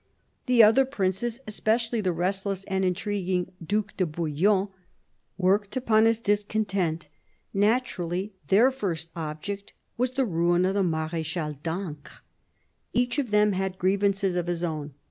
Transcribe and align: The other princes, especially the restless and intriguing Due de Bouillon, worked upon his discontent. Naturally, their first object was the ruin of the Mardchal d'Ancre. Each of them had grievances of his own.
The 0.47 0.63
other 0.63 0.83
princes, 0.83 1.41
especially 1.45 2.01
the 2.01 2.11
restless 2.11 2.63
and 2.63 2.83
intriguing 2.83 3.51
Due 3.63 3.85
de 3.97 4.07
Bouillon, 4.07 4.69
worked 5.37 5.77
upon 5.77 6.05
his 6.05 6.19
discontent. 6.19 7.07
Naturally, 7.53 8.33
their 8.47 8.71
first 8.71 9.11
object 9.15 9.73
was 9.97 10.13
the 10.13 10.25
ruin 10.25 10.65
of 10.65 10.73
the 10.73 10.81
Mardchal 10.81 11.53
d'Ancre. 11.61 12.23
Each 12.93 13.19
of 13.19 13.29
them 13.29 13.51
had 13.51 13.77
grievances 13.77 14.35
of 14.35 14.47
his 14.47 14.63
own. 14.63 14.95